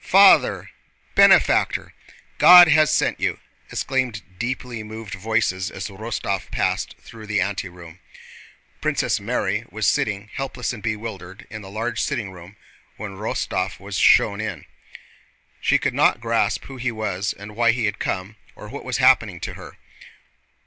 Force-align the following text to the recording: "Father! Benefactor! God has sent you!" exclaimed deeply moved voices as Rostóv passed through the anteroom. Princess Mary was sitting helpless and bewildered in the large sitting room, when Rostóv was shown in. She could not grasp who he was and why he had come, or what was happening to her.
"Father! 0.03 0.71
Benefactor! 1.13 1.93
God 2.39 2.67
has 2.67 2.89
sent 2.89 3.19
you!" 3.19 3.37
exclaimed 3.71 4.23
deeply 4.39 4.81
moved 4.81 5.13
voices 5.13 5.69
as 5.69 5.89
Rostóv 5.89 6.49
passed 6.49 6.95
through 6.97 7.27
the 7.27 7.39
anteroom. 7.39 7.99
Princess 8.81 9.19
Mary 9.19 9.63
was 9.69 9.85
sitting 9.85 10.31
helpless 10.33 10.73
and 10.73 10.81
bewildered 10.81 11.45
in 11.51 11.61
the 11.61 11.69
large 11.69 12.01
sitting 12.01 12.31
room, 12.31 12.55
when 12.97 13.15
Rostóv 13.17 13.79
was 13.79 13.97
shown 13.97 14.41
in. 14.41 14.65
She 15.59 15.77
could 15.77 15.93
not 15.93 16.19
grasp 16.19 16.63
who 16.65 16.77
he 16.77 16.91
was 16.91 17.31
and 17.33 17.55
why 17.55 17.71
he 17.71 17.85
had 17.85 17.99
come, 17.99 18.37
or 18.55 18.69
what 18.69 18.83
was 18.83 18.97
happening 18.97 19.39
to 19.41 19.53
her. 19.53 19.77